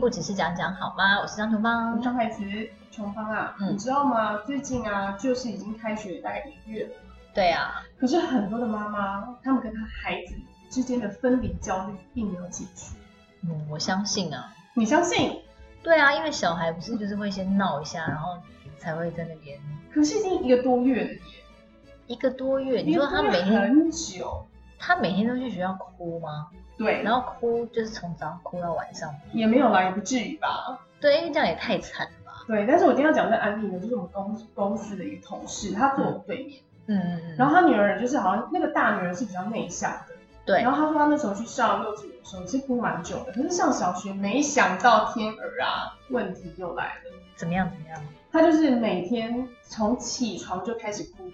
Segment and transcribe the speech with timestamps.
[0.00, 1.20] 不只是讲讲好吗？
[1.20, 2.42] 我是张琼芳，张海慈。
[2.90, 4.38] 琼芳啊，嗯、你知道吗？
[4.38, 6.90] 最近啊，就是已经开学大概一个月了。
[7.34, 7.82] 对啊。
[7.98, 10.34] 可是很多的妈妈，他们跟他孩子
[10.70, 12.96] 之间的分离焦虑并没有解除。
[13.42, 14.52] 嗯，我相信啊。
[14.74, 15.38] 你相信？
[15.82, 18.38] 对啊，因为小孩不是就是会先闹一下，然后
[18.78, 19.60] 才会在那边。
[19.92, 21.20] 可是已经一个多月了耶。
[22.06, 24.46] 一个多月，你说他每天很久，
[24.80, 26.48] 他每天都去学校哭吗？
[26.78, 30.80] 对，然后哭就是从早上哭到晚上，也没有啦，也不至于吧？
[30.98, 32.32] 对，因为这样也太惨了吧？
[32.46, 40.14] 对，但是我今天要讲这个案例呢，就是我们公公司的一个同事，他坐我对面，嗯嗯嗯，然后他女儿就是好像那个大女儿是比较内向的，
[40.46, 48.00] 对，然后他说他那时候去上幼稚园的时候是哭蛮久的，可是上小学没想到天儿啊，问题又来了，怎么样怎么样？
[48.32, 51.30] 他就是每天从起床就开始哭。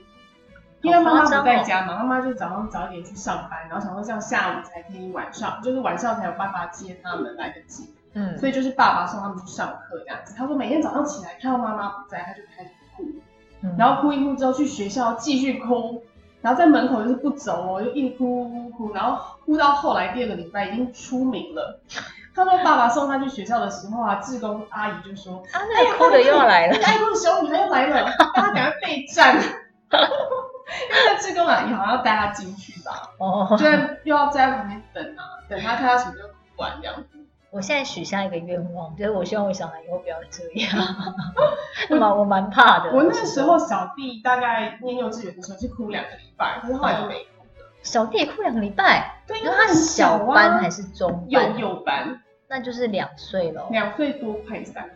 [0.82, 7.92] 因为妈妈不在家嘛，妈妈就早上早一点去上班，然后想说这样下午才可以晚上，就是晚上才有办法接他们来得及。
[8.14, 10.34] 嗯，所以就是爸爸送他们去上课这样子。
[10.36, 13.04] 他说每天早上起来看到妈妈不在，他就开始哭，
[13.62, 16.02] 嗯、然后哭一哭之后去学校继续哭，
[16.40, 21.80] 然后在门口就是不走哦，就一直哭哭哭，然后哭到后来第二个礼拜已经出名了。
[22.34, 29.38] 他说爸爸送他去学校的时候啊，志工阿姨就说：“啊，那个哭的又要来了，爱哭的小女孩又来了，大家赶快备战。”
[30.66, 33.66] 因为那志工阿姨好像要带他进去吧，哦，就
[34.04, 37.18] 又要在旁边等啊，等他看他什么就哭完这样子。
[37.50, 40.76] 我现在许下一个愿望，就是我希望我小孩以后不要这样。
[41.88, 42.90] 那么我蛮怕的。
[42.90, 47.70] 我那时候小弟大概念幼稚园的时候是哭两个礼拜，可是后来就没哭了。
[47.82, 49.22] 小弟也哭两个礼拜？
[49.26, 51.24] 对，因为他是小班还是中班？
[51.28, 53.68] 幼幼班，那就是两岁了。
[53.70, 54.90] 两岁多快三。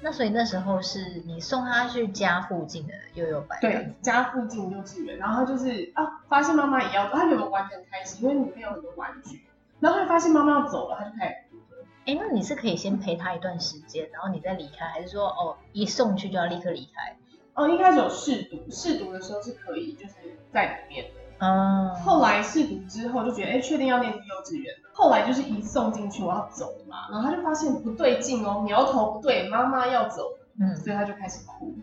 [0.00, 9.42] 那所以那时候是你送他去家附近的幼幼班，对，家附近幼稚园，然后就是啊，发现妈妈也要，他原本玩得很开心，因为里面有很多玩具，
[9.80, 11.86] 然后他发现妈妈要走了，他就开始哭了。
[12.06, 17.16] 哎，那你是可以先陪他一段时间，然后你再离开，还是说哦一送去就要立刻离开？
[17.54, 20.14] 哦，一开始有试读，试读的时候是可以，就是
[20.52, 21.10] 在里面的。
[21.38, 24.74] 嗯，后来试读之后就觉得，哎，确定要念幼稚园。
[24.92, 30.24] 后来就是一送进去，我要走了嘛，然后他就发现不对劲哦，苗头不对，妈妈要走，
[30.58, 31.74] 嗯，所以他就开始哭。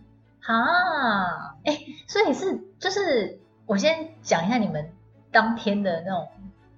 [0.42, 4.92] 哈，哎，所以是就是我先讲一下你们
[5.32, 6.28] 当天的那种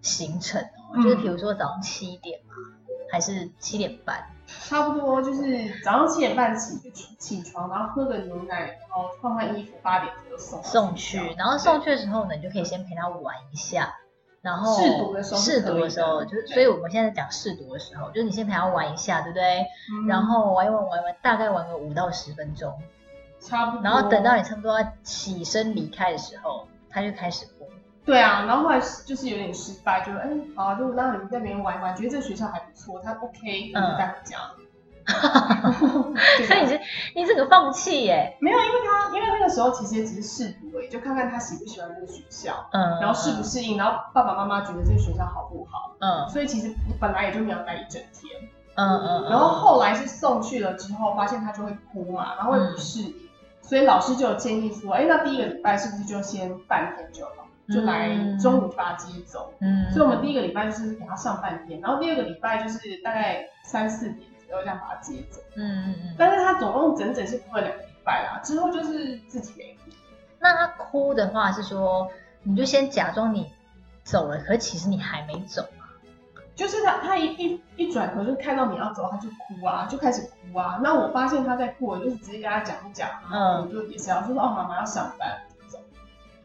[0.02, 2.54] 行程哦，嗯、就是比如说早上七点嘛，
[3.12, 4.24] 还是七点半？
[4.48, 6.78] 差不多就是早上七点半起
[7.20, 11.18] 起床，然后喝个牛奶，然后换换衣服，八点就送送去。
[11.38, 13.94] 然后送去的时候呢，你就可以先陪他玩一下。
[14.40, 19.66] 然后试读的时候，试读的时候就是，所以我们现在讲试读的时候，就是你先陪他玩一下，对不对？
[19.92, 22.74] 嗯、然后玩一玩，玩一玩，大概玩个五到十分钟，
[23.42, 23.84] 差不多。
[23.84, 27.68] 然后等到你差不多要起身离开的时候，他就开始哭。
[28.08, 34.38] 对啊，然后后来就是有点失败，就是哎，好、啊，就让你们在那边玩一玩，觉得这个学校还不错，他 OK，我就带回家。
[34.58, 34.64] 嗯
[36.48, 36.82] 所以你是
[37.16, 38.38] 你整个放弃耶？
[38.42, 53.14] 没有，因为他因为那个时候其实也只是试读而已，就看看他喜不喜欢这个学校，嗯，然后适不适应，然后爸爸妈妈觉得这个学校好不好，嗯，所以其实本来也就没有待一整天，嗯嗯，然后后来是送去了之后，发现他就会哭嘛，然后会不适应，嗯、
[53.62, 64.30] 所以老师就有建议说，哎，那第一个礼拜是不是就先半天就好，就来中午把他接走，嗯，所以我们第一个礼拜就是给他上半天，然后第二个礼拜就是大概三四点。
[64.48, 69.92] 左右这样把他接走，嗯嗯嗯，但是他总共整整是哭了两个礼拜啦，之后就是自己没哭。
[70.40, 72.10] 那他哭的话是说，
[72.44, 73.52] 你就先假装你
[74.06, 75.84] 走了，可是其实你还没走嘛。
[76.56, 80.80] 就是他他一一一转头就看到你要走，他就哭啊，就开始哭啊。
[80.82, 85.47] 那我发现他在哭，我就是直接跟他讲一讲，嗯，我就也是要说说哦，妈妈要上班，走。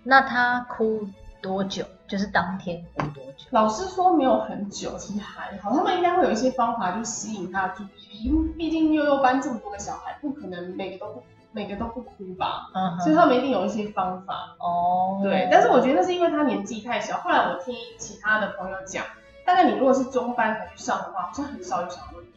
[0.02, 1.06] 那他哭
[1.40, 1.84] 多久？
[2.08, 3.46] 就是当天哭多久？
[3.50, 5.72] 老师说没有很久，其实还好。
[5.72, 8.24] 他们应该会有一些方法，去吸引他的注意力。
[8.24, 12.70] 因为毕竟幼幼班这么多个小孩，不可能每个都不每个都不哭吧？
[12.74, 14.54] 嗯哼，所以他们一定有一些方法。
[14.58, 15.48] 哦，对。
[15.50, 17.18] 但是我觉得那是因为他年纪太小。
[17.18, 19.04] 后来我听其他的朋友讲，
[19.46, 22.28] 大概你如果是中班才去上的话，好像很少有小孩会哭。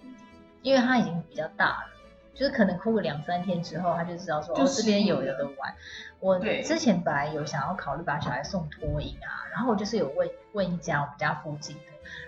[0.62, 1.95] 因为他已经比较大了。
[2.36, 5.74] 就是可能哭个两三天之后，他就知道说哦，这边有有的玩。
[6.20, 11.82] 我之前本来有想要考虑把小孩送托婴啊，然后我就是有问问一家我们家附近的，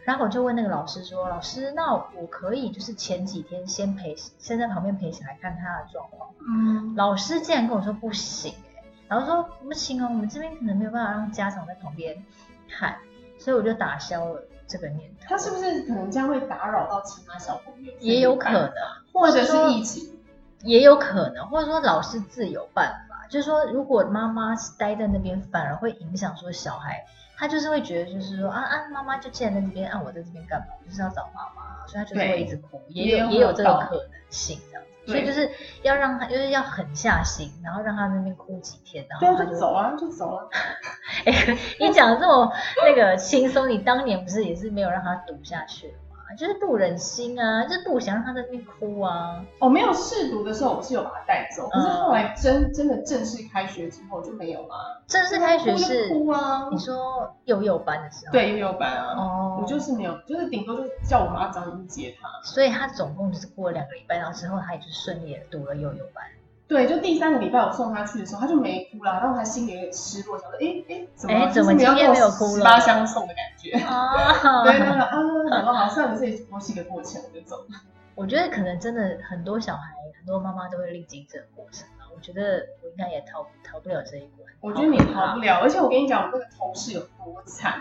[0.04, 6.30] 然后我就问那个老师说，老师，那我可以就是前几天先陪，先在旁边陪小孩看他的状况。
[6.48, 6.96] 嗯。
[6.96, 12.24] 老师竟然跟我说不行哎，然后说不行哦，我们这边可能没有办法让家长在旁边
[12.70, 12.96] 看，
[13.40, 15.26] 所以我就打消了这个念头。
[15.30, 17.94] 他是不是可能这样会打扰到其他小朋友？
[18.00, 18.72] 也有可能。
[19.14, 20.20] 或者是疫情，
[20.62, 27.04] 也有可能，或者说老师自有办法，就是说如果妈妈待在那边，反而会影响说小孩
[27.38, 30.68] 他就是会觉得就是说啊啊，妈妈就既然在这边，啊我在这边干嘛？
[30.86, 34.88] 就是要找妈妈，所以他就是会一直哭，也有也有这个可能性这样子。
[35.08, 35.50] 所以就是
[35.84, 40.44] 要让他，就是要狠下心，然后让他那边哭几天，然后他就，就走啊，就走啊。
[41.26, 42.52] 哎、欸，你讲的这么
[42.86, 45.94] 那个轻松，你当年不是也是没有让他读下去？
[46.36, 49.44] 就是不忍心啊，就是不想让他在那边哭啊。
[49.60, 55.02] 哦，没有试读的时候，我是有把他带走，可是后来真真的正式开学之后就没有了。
[55.08, 56.68] 正式开学是哭啊？
[56.72, 58.32] 你说幼幼班的时候？
[58.32, 59.16] 对，幼幼班啊。
[59.16, 59.60] 哦。
[59.62, 62.28] 我就是没有，就是顶多就是叫我妈早点去接他。
[62.44, 66.24] 所以他总共就是过了两个礼拜，然后之后他也就顺利的读了幼幼班。
[66.68, 72.52] 对，就第三个礼拜我送他去的时候，他就没哭了，然后他心里有点失落，想说，哎哎，怎么哎怎么今天没有哭了？
[72.58, 73.72] 十八相送的感觉。
[73.88, 75.18] 啊，对，那个啊，
[75.50, 77.82] 然后好像这也多是一个过程，我就走了。
[78.16, 82.10] 我觉得可能真的很多小孩，很多妈妈都会历经这个过程啊。
[82.14, 84.52] 我觉得我应该也逃逃不了这一关。
[84.60, 87.76] 我觉得你逃不了，而且我跟你讲，我那个同事有多惨。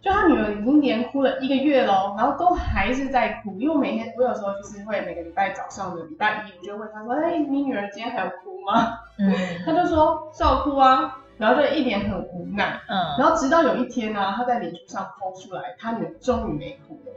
[0.00, 3.52] 就他女儿已经连哭了一个月了，然后都还是在哭。
[3.58, 9.34] 因为我每天，我有时候就是会每个礼拜早上的礼拜一，我就问他说：“哎，你女儿今天还有哭吗？”嗯，
[9.66, 12.80] 他就说：“照哭啊。”然后就一脸很无奈。
[12.88, 17.12] 嗯，然后直到有一天呢、啊，他在脸书上 po 出来，他女儿终于没哭了。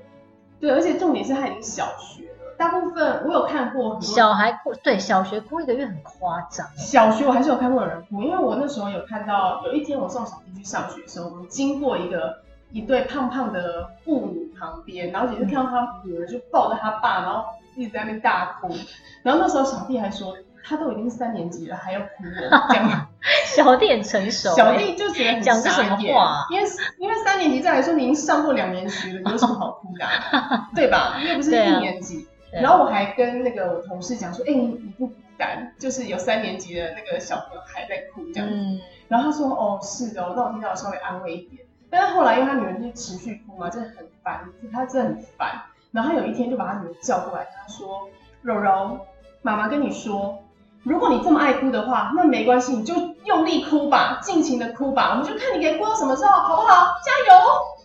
[0.60, 2.56] 对，而且重点是他已经小学了。
[2.58, 6.68] 大部分我有看过小孩哭，对，小学哭一个月很夸张。
[6.78, 12.42] 小学我还是有看过有人哭，因为我那时候有看到有一天我送小弟去上学的时候，我们经过一个。
[12.72, 17.44] 一对胖胖的父母旁边，然后也是看到他女儿就抱着他爸，然后
[17.76, 18.74] 一直在那边大哭。
[19.24, 23.08] 然后那时候小弟还说，他都已经三年级了，还要哭了， 这样。
[23.46, 26.46] 小弟很成熟，小弟就觉得很讲这什么话？
[26.50, 30.70] 因为因为三年级再来说，你已经上过两年学了，你有什么好哭的、啊？
[30.74, 31.18] 对吧？
[31.22, 32.28] 因为不是一年级。
[32.52, 38.56] 然后我还跟那个我同事讲说，哎、欸，你你不孤单，就是有三年级的那个小朋友还在哭这样子。
[38.56, 41.64] 嗯、然后他说，哦，是的，我那我听到稍微安慰一点。
[41.92, 45.62] 但是后来，因为他女儿就持续哭嘛，真的很烦，他真的很烦。
[45.92, 48.08] 然后他有一天就把他女儿叫过来，跟他说
[48.42, 48.98] ：“柔柔，
[49.42, 50.42] 妈妈跟你说，
[50.84, 52.96] 如果你这么爱哭的话，那没关系，你就
[53.26, 56.94] 用力哭吧，尽情的哭吧，我们就看你可以哭到什么时候，好不好？
[57.04, 57.42] 加油！”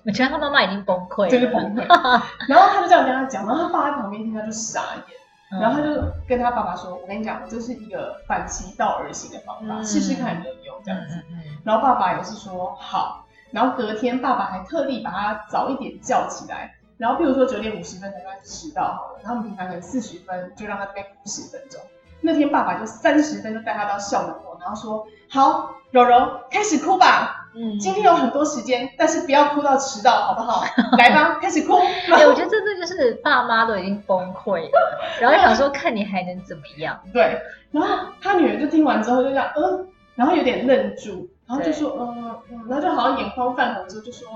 [0.06, 1.84] 我觉得他妈妈已经崩溃了，真的崩溃。
[2.48, 5.60] 然后他就这样跟他讲，然后他爸在旁边听，他就傻眼。
[5.60, 11.22] 然后他就跟他爸爸说：“我跟你讲，这是一个反其道而行的方法，试试看有没有这样子。”
[11.64, 13.24] 然后爸爸也是说：“好。”
[13.56, 21.80] 然后隔天，爸爸还特地把他早一点叫起来，然后譬如说九点五十分才开始迟到好了，然后我们平常可能四十分就让他这边哭十分钟。
[22.20, 30.62] 那天爸爸就三十分就带他到校门口，然后说：“好，柔柔开始哭吧，嗯，今天有很多时间，但是不要哭到迟到，好不好？
[30.98, 31.78] 来吧，开始哭。”
[32.12, 37.00] 哎，我觉得这这就是爸妈都已经崩溃了，然后想说看你还能怎么样？
[37.10, 37.88] 对，然后
[38.20, 41.26] 他女儿就听完之后就这样，嗯，然后有点愣住。
[41.46, 44.26] 然后就说，嗯嗯，然后就好像眼眶泛红之后就说，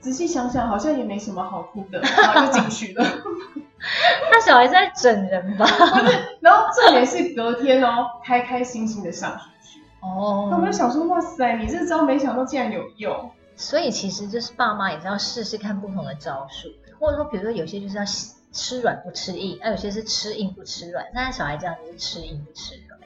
[0.00, 3.04] 仔细想想好像也没什么好哭的，然后就进去了。
[4.30, 5.64] 他小孩在整人吧？
[5.66, 9.80] 不是，然后重点是隔天哦，开开心心的上学去。
[10.00, 10.48] 哦。
[10.50, 13.30] 那我们就想说，哇塞，你这招没想到竟然有用。
[13.56, 16.68] 所以其实就是爸妈也是要试试看不同的招数，
[16.98, 18.04] 或者说比如说有些就是要
[18.52, 21.06] 吃软不吃硬，那有些是吃硬不吃软。
[21.14, 22.98] 但是小孩这样就是吃硬不吃软。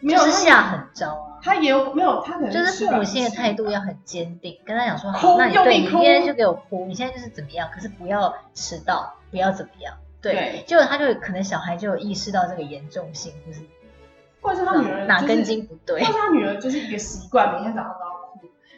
[0.00, 1.38] 没有，就是下狠招啊！
[1.42, 2.22] 他也有没有？
[2.22, 7.68] 他可能就是父母亲的态度要很坚定，跟他讲说：好，那你对你今天就给我哭，你现在就是怎么样？
[7.72, 9.94] 可是不要迟到，不要怎么样？
[10.22, 13.60] 对，结果他就可能小孩就有意识到这个严重性，就是
[14.42, 18.19] 或者是他女儿哪根筋不对，或者他女儿就是一个习惯，每天早上都要哭。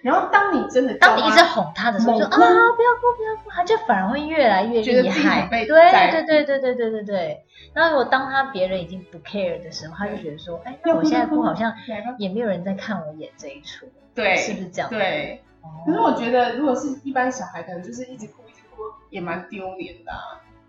[0.02, 5.48] 然后当你真的当你一直哄他的时候，就啊不要哭不要哭，他就反而会越来越厉害。
[5.48, 7.44] 对对对对对对对对。
[7.74, 11.72] 那如果当他别人已经不 care 的时候，他就觉得说，哎，那我现在哭好像
[12.18, 14.90] 也没有人在看我演这一出，对，是不是这样？
[14.90, 15.42] 对。
[15.86, 20.12] 可是我觉得，如果是一般小孩，可能就是一直哭一直哭，也蛮丢脸的。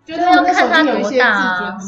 [0.04, 1.78] 就是要看他多大，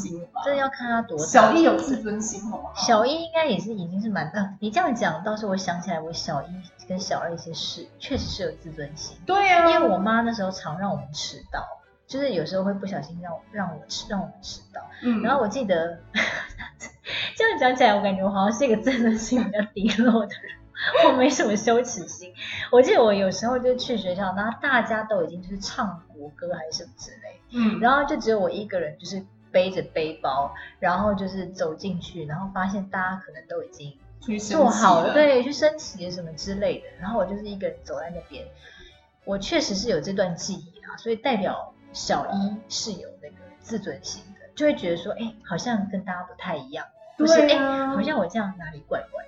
[0.44, 1.24] 这要看他多大。
[1.24, 2.72] 小一有自尊心，好不好？
[2.74, 4.54] 小一应该也是已经是蛮大。
[4.60, 6.46] 你这样讲，倒是我想起来，我小一
[6.88, 9.16] 跟小二一些事，确实是有自尊心。
[9.26, 11.64] 对呀，因为我妈那时候常让我们迟到。
[12.08, 15.98] 就是有时候会不小心让让我迟让我们迟到，嗯，然后我记得
[17.34, 20.52] 这样讲起来，我感觉我好像是一个自尊心比较低落的人，
[21.06, 22.32] 我没什么羞耻心。
[22.70, 33.96] 我记得我有时候就去学校，然后大家都已经就是唱国歌还是什么之类，嗯，然后就只有我一个人就是背着背包，然后就是走进去，然后发现大家可能都已经
[34.38, 38.44] 做好了，对，去升旗什么之类的，然后我就是一个人走在那边，
[39.24, 41.72] 我确实是有这段记忆啊，所以代表。
[41.92, 46.84] 小一是有那个自尊心的，就会觉得说，哎，好像跟大家不太一样，
[47.16, 49.24] 不是，哎，好像我这样哪里怪怪。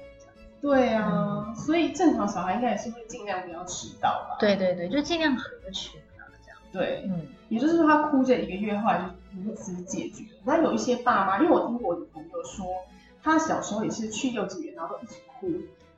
[0.61, 4.37] 对啊，嗯、所以正常小孩应该也是会尽量不要迟到吧？
[4.41, 6.59] 对对对，就尽量合群啊，这样。
[6.73, 10.41] 对，嗯，也就是说他哭这一个月后来就如此解决了。
[10.45, 12.67] 那有一些爸妈，因为我听过我的朋友说，
[13.23, 15.49] 他小时候也是去幼稚园，然后都一直哭，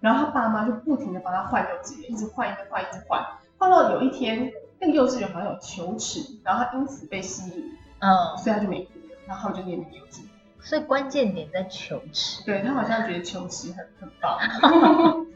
[0.01, 3.25] 然后他爸妈就不停的帮他换幼稚园，一直换，一直换，一直换，
[3.57, 7.65] 换到有一天那个幼稚园好像有球池，然后他因此被吸引，
[8.01, 8.91] 嗯，所以他就没哭，
[9.27, 10.30] 然后他就念那个幼稚园。
[10.63, 14.39] 所以关键点在求职，对，他好像觉得求职很很棒。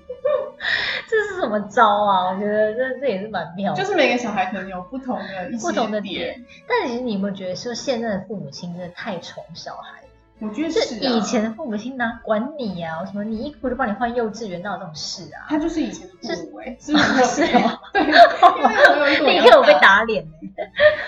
[1.09, 2.31] 这是什么招啊？
[2.31, 3.83] 我觉得这这也是蛮妙的。
[3.83, 10.04] 就是每个小孩可能有不同的一些不同的点，但其实你有没有觉得说现在的父母亲真的太宠小孩？
[10.41, 13.07] 我觉得是、以前的父母亲哪管你呀、啊？
[13.07, 15.47] 什么你一哭就帮你换幼稚园，哪有这种事啊？
[15.49, 17.01] 他就是以前的父母哎，是吗？
[17.23, 17.79] 是吗？
[17.95, 20.27] 对，因为我有一 刻我被打脸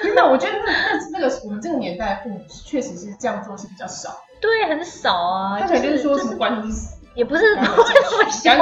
[0.00, 4.16] 真的我觉得那那那个我们这个年代的父母确实是这样做是比较少。
[4.40, 5.59] 对，很少啊。
[5.59, 8.56] 他肯定说什么关你死，也不是 不会那么凶，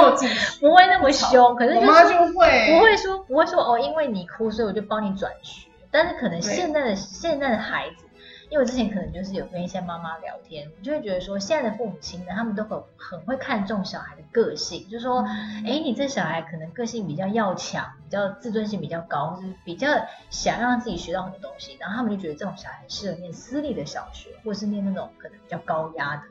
[0.59, 1.55] 不会那么凶。
[1.55, 5.67] 可是我妈就会不会说不会说哦，因为你哭，所以我就帮你转学。
[5.91, 8.04] 但是可能现在的现在的孩子。
[8.49, 15.25] 因为我之前可能就是有跟一些妈妈聊天，我就会觉得说，现在的父母亲呢，他们都很很会看重小孩的个性，就是说，
[15.65, 19.87] 哎，你这小孩可能个性比较要强，比较自尊心比较高，就是比较
[20.29, 26.23] 想让自己学到很多东西，然后他们就觉得这种小孩很适合念私立的小学，或是念那种可能比较高压的。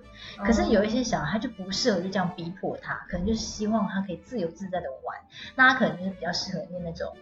[0.44, 5.18] 可是有一些小孩他就不适合就这样逼迫他，可能就是希望他可以自由自在的玩，
[5.56, 7.12] 那他可能就是比较适合念那种。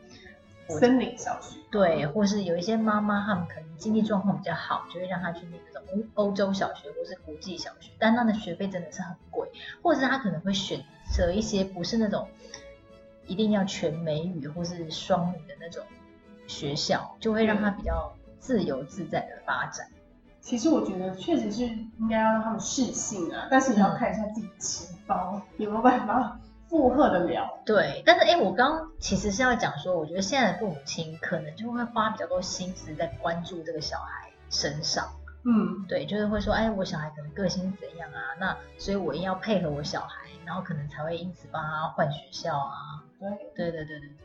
[0.68, 9.48] 森林小学，对，或是有一些妈妈，他们可能经济状况比较好，就会让他去念那种欧欧洲小学或是国际小学，但那的学费真的是很贵，
[9.82, 12.28] 或者是他可能会选择一些不是那种
[13.26, 15.84] 一定要全美语或是双语的那种
[16.46, 19.86] 学校，就会让他比较自由自在的发展。
[20.40, 26.40] 其实我觉得确实是应该要让他们适性啊，但是也要看一下自己的钱包、嗯、有没有办法。
[26.72, 35.06] 负荷得了，对，但是哎，我刚刚其实是要讲说，我觉得现在的父母亲可能就会花比较多心思在关注这个小孩身上，
[35.44, 38.32] 嗯，对，就是会说，哎，我小孩可能个性怎样啊？
[38.40, 43.04] 那所以我一定要配合我小孩，然后可能才会因此帮他换学校啊。
[43.20, 44.16] 对，对对对对对，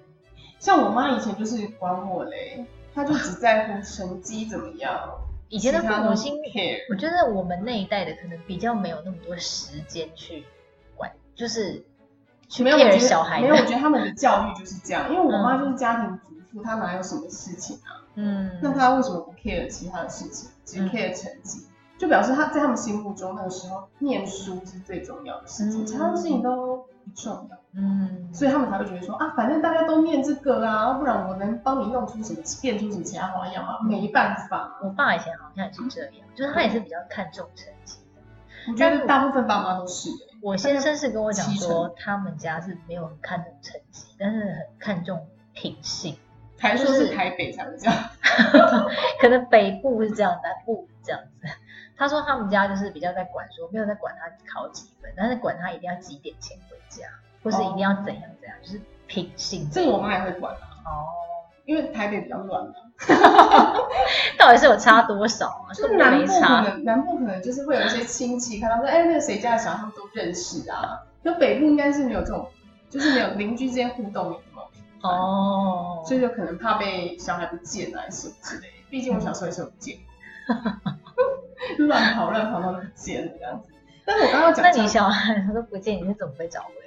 [0.58, 5.20] 像我妈以前就是管我嘞，她就只在乎成绩怎么样。
[5.50, 6.34] 以前的父母亲，
[6.90, 10.46] 我觉得我们那一代的可能比较没有那么多时间去
[10.96, 11.84] 管，就是。
[12.60, 15.12] 没有，我觉得没有，我觉得他们的教育就是这样。
[15.12, 18.02] 因为我妈就是家庭主妇，她哪有什么事情啊？
[18.16, 21.66] 嗯，那她为什么不 care 其他的事情，只 care 成绩？
[21.98, 27.58] 就表示她在他们心目中那个时候念书是最重要的事情，其他的事情都不重要。
[27.74, 33.80] 嗯，所以他们才会觉得说啊，反正大家都念这个啊，不然我能帮你弄出什么变出什么其他花样吗？
[33.84, 34.78] 没办法。
[34.82, 37.98] 我爸以前好像也是这样，就是他也是比较看重成绩。
[38.70, 40.10] 我觉得大部分爸妈都是。
[40.42, 46.18] 我先生是跟我讲说，他们家是没有很看重成绩，但是很看重品性。
[46.60, 47.96] 还说是台北才会这样，
[49.22, 51.48] 可能北部是这样，南部是这样子。
[51.96, 57.08] 他说他们家就是比较在管说，没有在管他考几分，但是管他一定要几点前回家，
[57.44, 59.70] 或是一定要怎样怎样，就是品性。
[59.72, 60.66] 这个我妈也会管啊。
[60.86, 61.06] 哦。
[61.66, 62.74] 因为台北比较乱嘛。
[64.38, 65.74] 到底是有差多少啊？
[65.74, 71.00] 就是南部可能南部可能就是会有一些亲戚看到说，哎，那个谁家的小孩他们都认识啊。
[71.24, 72.48] 就北部应该是没有这种，
[72.90, 74.64] 就是没有邻居之间互动的嘛。
[75.02, 76.04] 哦。
[76.08, 78.74] 所以就可能怕被小孩不见啊什么之类的。
[78.90, 79.98] 毕竟我小时候也是有不见。
[81.80, 83.70] 乱跑乱跑到都不见了这样子。
[84.06, 86.68] 但是我刚刚讲，那你小孩他都不见，你是怎么被找回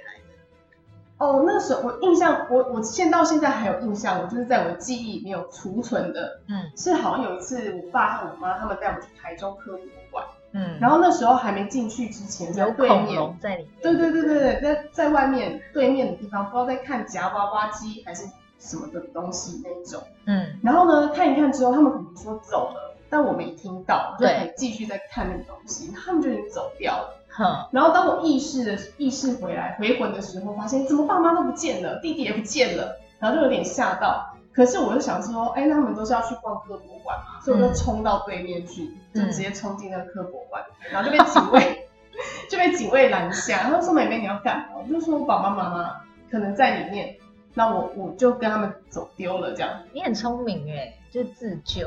[1.21, 13.37] 哦，那时候我印象，我我现到现在还有印象，我就是在我的记忆里面有储存的，嗯，是好像有一次我爸和我妈他们带我去台中科博馆，嗯，然后那时候还没进去之前，在对面，
[13.83, 18.25] 对对对对对，在在外面对面的地方，不知道在看夹娃娃机还是
[18.57, 27.20] 什么的东西那一种，嗯，然后呢看一看之后，他们可能说走了，但我没听到，就还继续在看那个东西，他们就已经走掉了。
[27.71, 34.35] 然后当我意识的意识回来回魂的时候，发现怎么爸妈都不见了，弟弟也不见了，然后就有点吓到。
[34.53, 40.61] 可是我就想说，哎，那他们都是要去逛科博馆嘛，所以我就冲到对面去，就直接冲进那个科博馆，
[40.91, 41.87] 然后就被警卫
[42.49, 47.15] 就被警卫拦下，他说：“妹妹你要干嘛？”我就说：“我爸爸妈妈可能在里面。”
[47.53, 49.69] 那我我就跟他们走丢了，这样。
[49.91, 51.85] 你很聪明哎，就自救，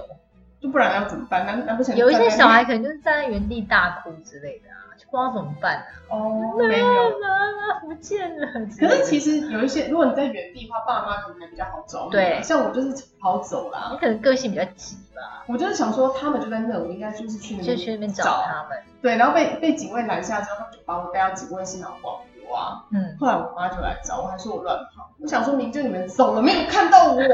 [0.61, 1.47] 就不然要怎么办？
[1.47, 4.84] 难难不成有一些小孩可能就是站在原地大哭之类的啊？
[5.11, 5.85] 不知道怎么办啊？
[6.11, 8.47] 哦，没有，妈妈不见了。
[8.79, 12.09] 可是其实有一些，如果你在原地的话，爸妈可能还比较好找。
[12.09, 13.89] 对，像我就是跑走啦。
[13.93, 15.45] 你可能个性比较急吧。
[15.47, 18.79] 我就是想说，他们就在那，我应该就是去那边，就去那边找他们。
[19.03, 22.15] 对，然后被被警卫拦下之后，他们就把我带到警卫室，然后关
[22.49, 22.57] 我。
[22.57, 22.85] 啊。
[22.91, 25.11] 嗯，后来我妈就来找我，还说我乱跑。
[25.21, 27.17] 我想说明就你们走了，没有看到我，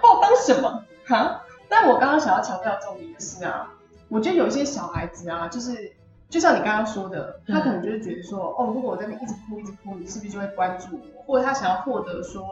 [0.00, 0.84] 把我当什么？
[1.06, 1.40] 哈？
[1.68, 3.72] 但我刚刚想要强调的重点的是啊，
[4.14, 5.92] 我觉得有一些小孩子啊，就是
[6.30, 11.22] 就像你刚刚说的，他可能就是觉得说，嗯、哦，如果我在那边一直哭一直哭，你是不是就会关注我？
[11.24, 12.46] 或者他想要获得说，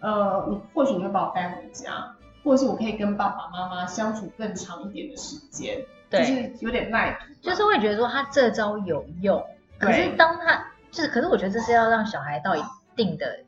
[0.00, 2.12] 呃，你或许你会把我带回家，
[2.42, 5.78] 或者是我可以跟爸爸妈妈相处更长一点的时间，
[6.10, 9.40] 对就是有点耐，就是会觉得说他这招有用。
[9.78, 12.62] 可是当他就是，可是我觉得这是要让小孩到一
[12.96, 13.38] 定的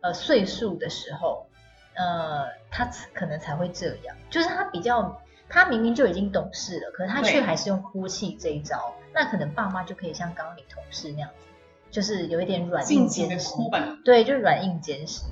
[0.00, 1.44] 呃岁数的时候。
[1.96, 11.46] 呃，他可能才会这样，就是他比较，他明明就已经懂事了，可是他却还是用哭泣这一招，那可能爸妈就可以像刚刚你同事那样子，
[11.90, 13.54] 就是有一点软硬兼施，
[14.04, 15.24] 对，就是软硬兼施。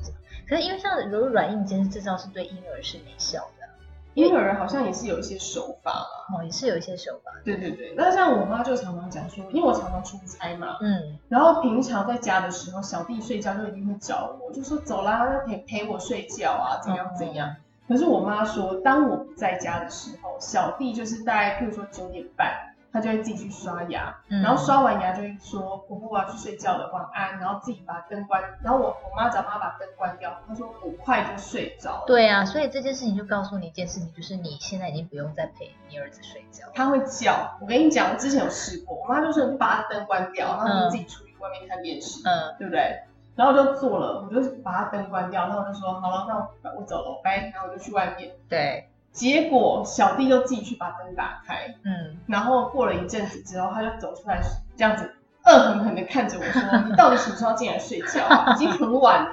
[0.49, 3.69] 可是因为像如果软硬兼施这招是对婴儿是没效的。
[4.15, 7.31] 婴儿好像也是有一些手法啦，哦，也是有一些手法。
[7.45, 17.49] 对对对，那像我妈就常常讲说，因为我常常出差嘛，嗯，然后平常在家的时候，小弟睡觉就一定会找我，就说走啦，要陪陪我睡觉啊，怎样怎样。
[17.51, 17.57] 嗯、
[17.89, 22.65] 可是我妈说，当我不在家的时候，小弟就是大概，譬如说九点半。
[22.91, 32.05] 他就会自己去刷牙，嗯、然后刷完牙就会说：“婆婆我要去睡觉了，晚安。”然后自己把灯关，然后我我妈找妈把灯关掉，她说很快就睡着了。
[32.07, 36.65] 对啊，所以这件事情就告诉你一件事情，就是你现在已经不用再陪你儿子睡觉。
[36.75, 43.03] 他会叫，我跟你讲，我之前有试过，我妈就说你把他灯关掉，然后你自己出去外面看电视，嗯，对不对？
[43.39, 46.35] 然后我就做了，我就把他灯关掉，然后我就说好了，那
[46.73, 48.33] 我我走了，拜，然后我就去外面。
[48.49, 48.89] 对。
[49.13, 54.41] 结果小弟就自己去把灯打开，嗯，然后过了一阵子之后，他就走出来，
[54.77, 55.11] 这样子
[55.47, 58.53] 恶狠狠的看着我说：“你到底什么时候进来睡觉啊？
[58.55, 59.31] 已经很晚了。”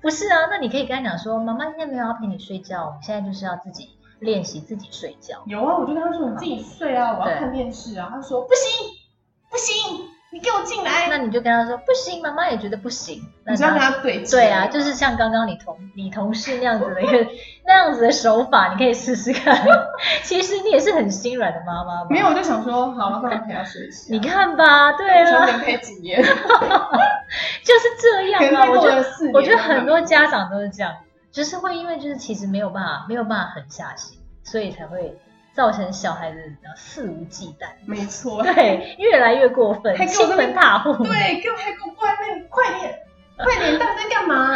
[0.00, 8.96] 不是啊，那你可以跟他讲说：“妈妈今天没有要陪你睡觉，我们现在就是要自己练习自己睡觉。”有啊，我就跟他说：“你自己睡啊，我要看电视啊。”他说：“不行，
[9.50, 13.22] 不行。”你给我进来，那你就跟他说不行，妈妈也觉得不行。
[13.46, 17.26] 你要跟他对对啊，就是像刚刚你同你同事那样子的一个
[17.66, 19.56] 那样子的手法，你可以试试看。
[20.24, 22.08] 其实你也是很心软的妈妈吧？
[22.10, 24.06] 没有，我就想说，好了，不然陪他睡一下。
[24.10, 28.70] 你看吧，对啊，连陪几年， 就是这样啊。
[28.70, 30.92] 我觉得我觉得很多家长都是这样，
[31.32, 35.16] 就是会因为就是其实没有办法没有办法狠下心，所以才会。
[35.56, 36.38] 造成小孩子
[36.76, 42.94] 肆无忌惮，没错，对，越来越过分，还亲门大户，对，给我还给我过来，那你快点，
[43.38, 44.54] 快点，到底在干嘛？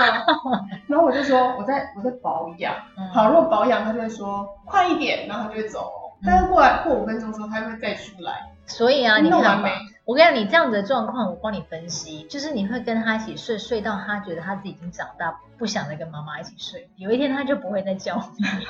[0.86, 2.74] 然后我就说我在我在保养，
[3.14, 5.90] 好，如果保养，他就会说快一点，然后他就会走，
[6.26, 8.50] 但是过来过五分钟之后，他就会再出来。
[8.66, 9.70] 所以啊，你看嘛，
[10.10, 16.90] 我跟你讲，你这样子的状况，我帮你分析，就是你会跟他一起睡，睡到他觉得他自己已经长大，不想再跟妈妈一起睡。
[16.96, 18.20] 有一天他就不会再叫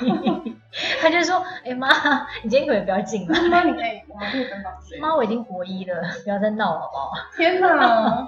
[0.01, 0.55] 你，
[1.01, 1.89] 他就说：“哎妈，
[2.43, 4.99] 你今天可不可以不要进来？”妈，你可以，我们可以跟他睡。
[4.99, 7.11] 妈，我已经国一了，不要再闹了，好不好？
[7.35, 8.27] 天哪！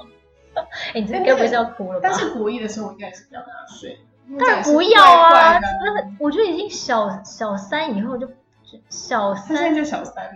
[0.95, 2.09] 哎，你这该不会是要哭了吧？
[2.09, 3.99] 但是国一的时候，我应该是不要跟他睡。
[4.39, 5.59] 当然不要啊！
[6.19, 8.27] 我觉得已经小小三以后就。
[8.89, 10.31] 小三，现在就小三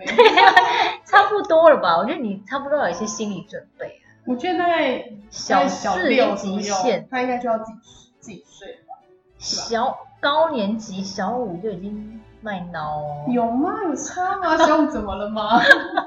[1.05, 1.97] 差不多了吧？
[1.97, 4.01] 我觉得你差不多有一些心理准备。
[4.25, 7.77] 我觉得大概小四极限，他应该就要自己
[8.19, 8.99] 自己睡了吧？
[9.37, 13.73] 小高年级小五就已经卖孬，有吗？
[13.85, 14.57] 有差吗？
[14.57, 15.61] 小五怎么了吗？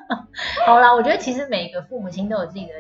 [0.67, 2.73] 好啦，我觉得其实每个父母亲都有自己的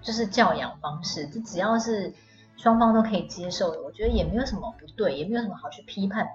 [0.00, 2.12] 就是教养方式，就只要是
[2.56, 6.26] 双方都可以接受的，我觉得也没有什么不对，也没有什么好去批判。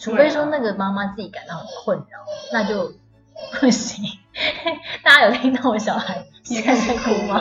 [0.00, 2.18] 除非说那个妈妈自己感到很困扰，
[2.52, 2.90] 那就
[3.60, 4.02] 不行。
[5.04, 7.38] 大家有听到我小孩也开始哭吗？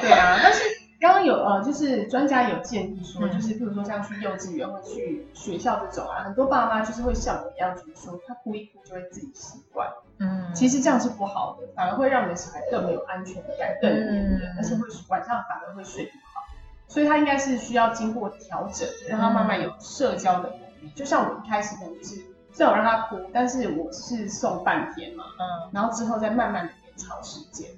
[0.00, 0.60] 对啊，但是
[1.00, 9.88] 刚刚有呃，就是专家有建议说，就是譬如说像去幼稚园或去学校这种啊，很多爸妈就是会像我一样，就是说他哭一哭就会自己习惯。
[10.18, 16.44] 嗯，其实这样是不好的，反而会让你的小孩更没有安全感，更黏黏，而且会晚上反而会睡不好。
[16.88, 20.52] 所以他应该是需要经过调整，让他慢慢有社交的。
[20.94, 27.68] 就像我一开始可能就是，虽然我让他哭，但是我是送半天嘛，嗯，然后之后再慢慢的延长时间，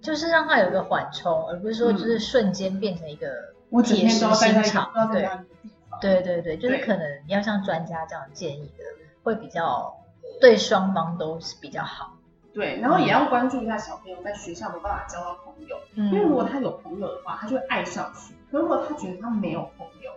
[0.00, 3.28] 就是让他有一个缓冲，而不是说就是瞬间变成一个
[3.84, 5.28] 铁石心肠，对，
[6.00, 8.84] 对对对，就是可能要像专家这样建议的，
[9.22, 9.94] 会比较
[10.40, 12.12] 对双方都是比较好。
[12.52, 20.12] 对，然后也要关注一下小朋友在学校没办法交到朋友，因为如果他有朋友的话，他就会爱上去；可如果他觉得他没有朋友，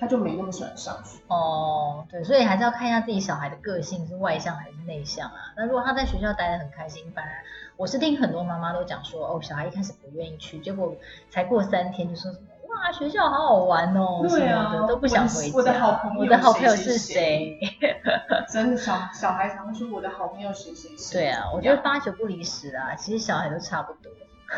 [0.00, 5.52] 他就没那么喜欢上学哦，对，所以还是要看一下自己小孩的个性是外向还是内向啊。
[5.56, 7.30] 那如果他在学校待得很开心，反而
[7.76, 10.94] 我是听很多妈妈都讲说，哦，小孩一开始不愿意去，结果
[11.30, 15.56] 才过三天就说什么哇，学校好好玩哦，对啊，什么的都不想回家。
[15.56, 17.58] 我的好朋友，我的好朋友是谁？
[18.48, 21.20] 真的小小孩常说我的好朋友谁谁谁。
[21.20, 24.10] 对啊，我觉得八九不离十啊，其实小孩都差不多。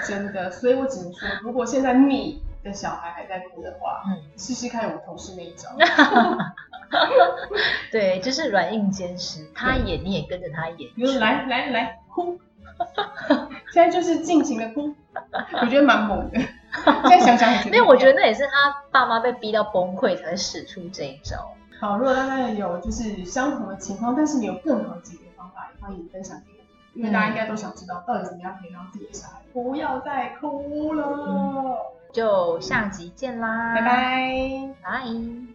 [0.06, 5.68] 真的，所以我只能说，如果现在你的小孩还在哭的话，嗯，试试看我同事那一招。
[7.90, 10.90] 对，就是软硬兼施，他演你也跟着他演。
[10.94, 12.38] 比如来 来来哭，
[13.72, 14.94] 现在就是尽情的哭，
[15.60, 16.38] 我觉得蛮猛的。
[17.08, 21.54] 现在想想，因为 我觉得那也是他爸妈被逼到崩溃才使出这一招。
[21.80, 26.58] 好，如果大家有就是相同的情况，但是你有更好的解决方法，也欢迎分享给我。
[26.94, 31.78] 因为大家应该都想知道，到底怎么样可以让自己的小孩不要再哭了。
[32.12, 35.51] 就下集见啦，拜拜，拜。